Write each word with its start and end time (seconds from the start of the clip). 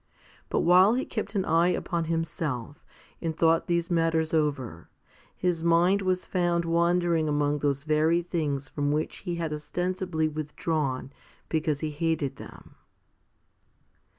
But 0.49 0.61
while 0.61 0.95
he 0.95 1.05
kept 1.05 1.35
an 1.35 1.45
eye 1.45 1.67
upon 1.67 2.05
himself 2.05 2.83
and 3.21 3.37
thought 3.37 3.67
these 3.67 3.91
matters 3.91 4.33
over, 4.33 4.89
his 5.35 5.63
mind 5.63 6.01
was 6.01 6.25
found 6.25 6.65
wandering 6.65 7.29
among 7.29 7.59
those 7.59 7.83
very 7.83 8.23
things 8.23 8.67
from 8.67 8.91
which 8.91 9.17
he 9.17 9.35
had 9.35 9.53
ostensibly 9.53 10.27
withdrawn 10.27 11.13
because 11.49 11.81
he 11.81 11.91
hated 11.91 12.37
them. 12.37 12.73